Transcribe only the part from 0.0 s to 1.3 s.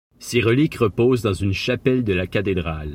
Ses reliques reposent